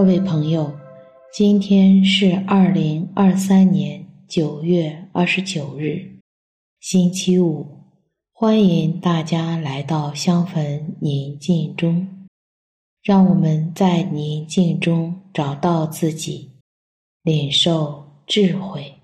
[0.00, 0.72] 各位朋友，
[1.30, 6.16] 今天是二零二三年九月二十九日，
[6.80, 7.66] 星期五。
[8.32, 12.08] 欢迎大家来到香焚宁静中，
[13.02, 16.50] 让我们在宁静中找到自己，
[17.22, 18.99] 领受智慧。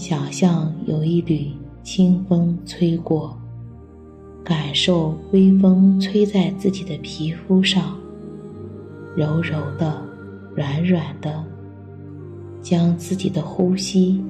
[0.00, 1.48] 想象有一缕
[1.82, 3.38] 清风吹过，
[4.42, 7.98] 感受微风吹在自己的皮肤上，
[9.14, 10.02] 柔柔的、
[10.56, 11.44] 软软的，
[12.62, 14.24] 将自己的呼吸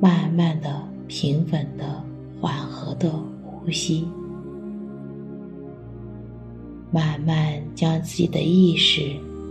[0.00, 2.02] 慢慢的、平稳的、
[2.40, 3.12] 缓和的
[3.44, 4.08] 呼吸，
[6.90, 9.02] 慢慢将自己的意识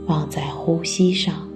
[0.08, 1.48] 放在呼吸上，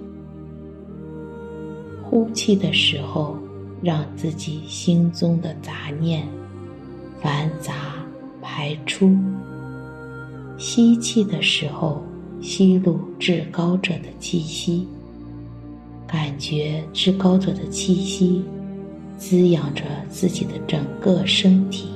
[2.04, 3.36] 呼气的时候。
[3.84, 6.26] 让自己心中的杂念、
[7.20, 7.74] 繁杂
[8.40, 9.14] 排出。
[10.56, 12.02] 吸气的时候，
[12.40, 14.88] 吸入至高者的气息，
[16.06, 18.42] 感觉至高者的气息
[19.18, 21.88] 滋养着自己的整个身体。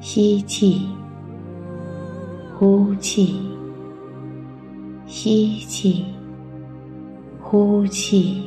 [0.00, 0.86] 吸气，
[2.58, 3.40] 呼气，
[5.06, 6.04] 吸气，
[7.40, 8.42] 呼气。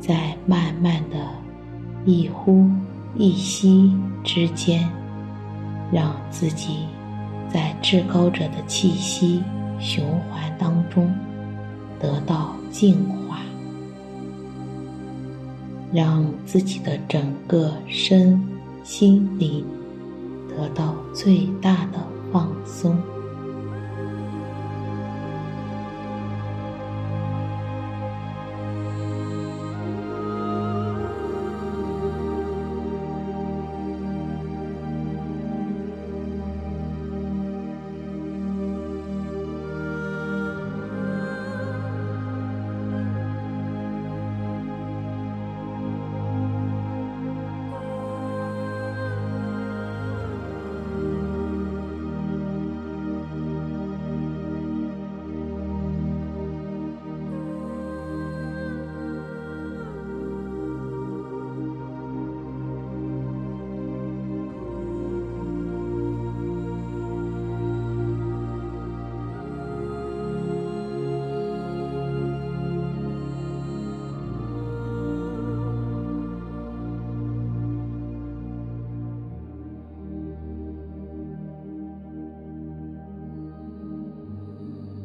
[0.00, 1.16] 在慢慢的
[2.04, 2.68] 一呼
[3.16, 4.88] 一吸之间，
[5.92, 6.86] 让自己
[7.52, 9.42] 在至高者的气息
[9.78, 11.12] 循环当中
[12.00, 13.38] 得到净化，
[15.92, 18.40] 让自己的整个身
[18.84, 19.64] 心灵
[20.48, 21.98] 得到最大的
[22.32, 22.96] 放松。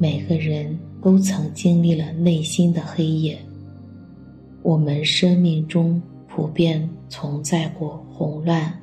[0.04, 3.40] 每个人都曾经历了内心的黑夜。
[4.62, 8.78] 我们生命中普遍存在过混乱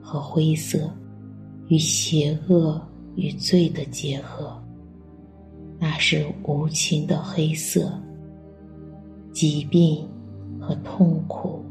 [0.00, 0.90] 和灰色，
[1.68, 2.80] 与邪恶
[3.14, 4.58] 与罪的结合，
[5.78, 7.92] 那是无情的黑色。
[9.34, 10.08] 疾病
[10.58, 11.62] 和痛苦，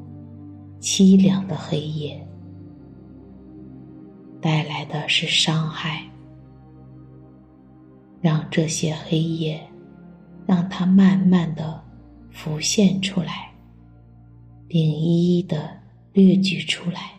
[0.79, 2.23] 凄凉的黑夜，
[4.39, 6.07] 带来的是伤害。
[8.23, 9.61] 让这些黑夜，
[10.47, 11.83] 让它慢慢的
[12.31, 13.51] 浮现出来，
[14.65, 15.69] 并一一的
[16.13, 17.11] 列举出来。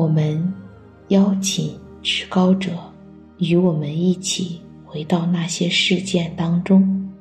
[0.00, 0.50] 我们
[1.08, 2.70] 邀请至高者
[3.36, 7.12] 与我们一起回到那些事件当中，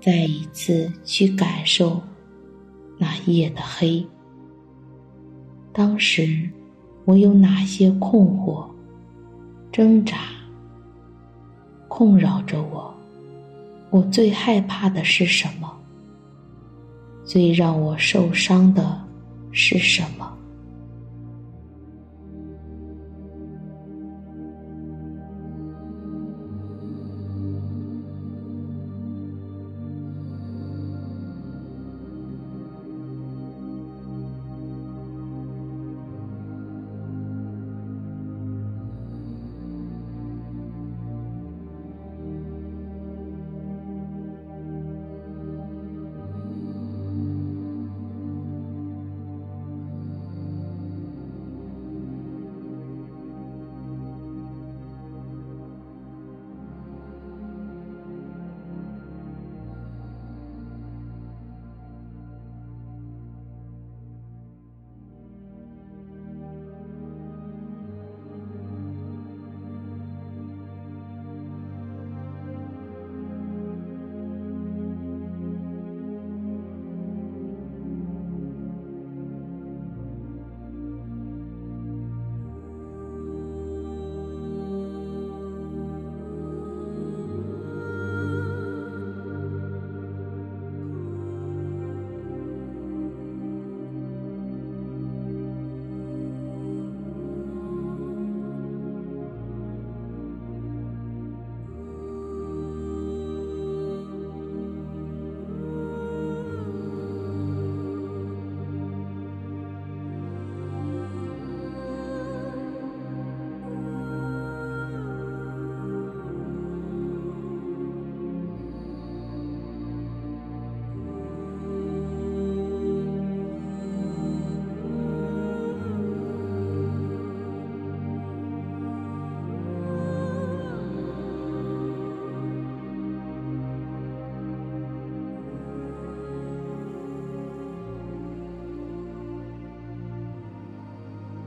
[0.00, 2.02] 再一次去感受
[2.98, 4.04] 那夜的黑。
[5.72, 6.50] 当时
[7.04, 8.66] 我有哪些困惑、
[9.70, 10.16] 挣扎、
[11.86, 12.92] 困扰着我？
[13.90, 15.72] 我最害怕的是什么？
[17.24, 19.00] 最让我受伤的
[19.52, 20.36] 是什么？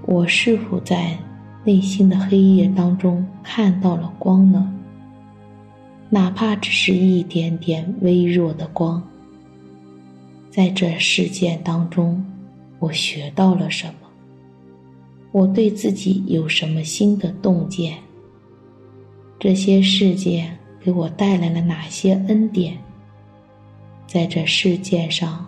[0.05, 1.17] 我是否在
[1.63, 4.69] 内心的黑夜当中看到了光呢？
[6.09, 9.01] 哪怕只是一点点微弱的光。
[10.49, 12.23] 在这事件当中，
[12.79, 13.93] 我学到了什么？
[15.31, 17.97] 我对自己有什么新的洞见？
[19.39, 22.77] 这些事件给我带来了哪些恩典？
[24.05, 25.45] 在这事件上，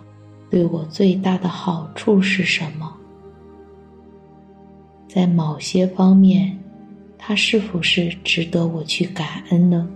[0.50, 2.96] 对我最大的好处是什么？
[5.16, 6.60] 在某些方面，
[7.18, 9.88] 他是否是值得我去感恩呢？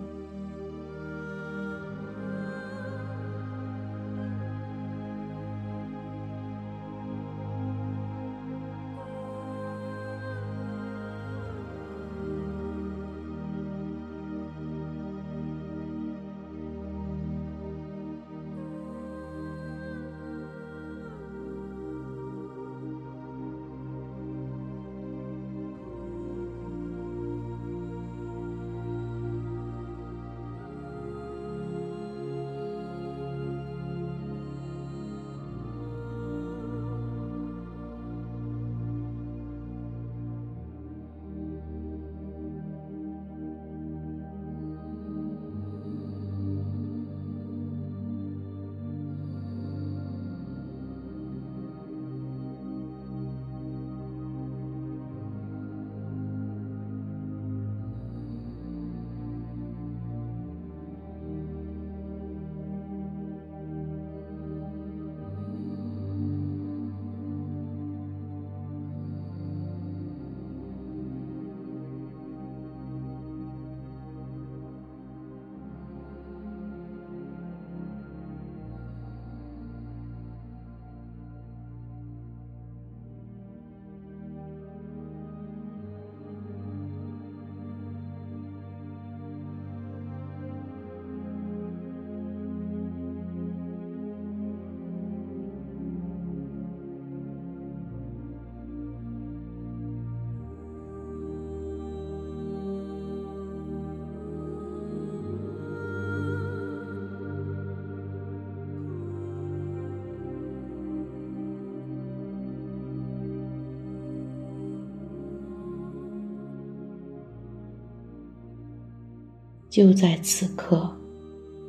[119.80, 120.94] 就在此刻，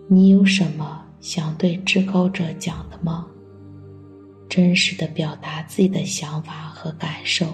[0.09, 3.25] 你有什么想对至高者讲的吗？
[4.49, 7.47] 真实的表达自己的想法和感受。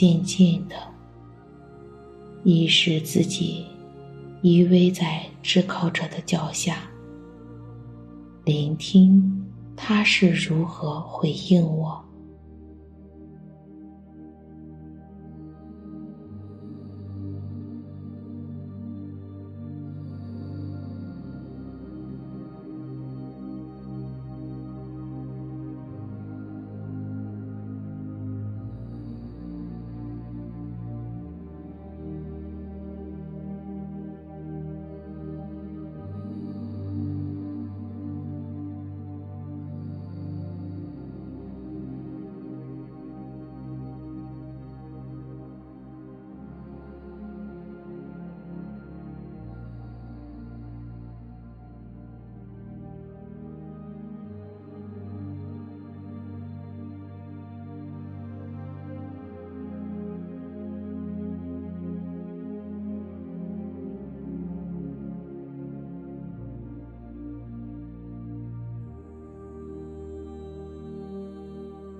[0.00, 0.76] 静静的，
[2.42, 3.66] 意识自己
[4.40, 6.90] 依偎在至高者的脚下，
[8.46, 12.02] 聆听他是如何回应我。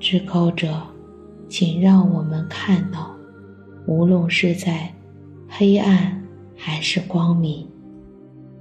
[0.00, 0.82] 至高者，
[1.46, 3.14] 请让我们看到，
[3.86, 4.90] 无论是在
[5.46, 6.20] 黑暗
[6.56, 7.66] 还是光明，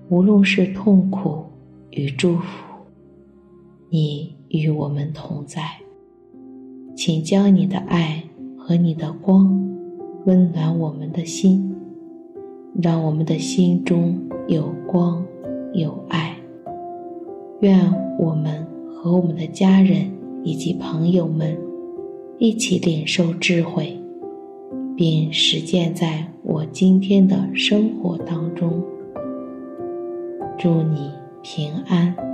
[0.10, 1.46] 无论是痛苦
[1.92, 2.44] 与祝福，
[3.90, 5.64] 你与我们同在。
[6.94, 8.22] 请将你的爱
[8.58, 9.48] 和你的光
[10.26, 11.74] 温暖我们的心，
[12.82, 14.20] 让我们的心中
[14.50, 15.26] 有光
[15.72, 16.36] 有爱。
[17.62, 20.19] 愿我们和我们的家人。
[20.50, 21.56] 以及朋友们
[22.40, 23.96] 一起领受智慧，
[24.98, 28.84] 并实践在我今天的生活当中。
[30.58, 31.12] 祝你
[31.44, 32.29] 平安。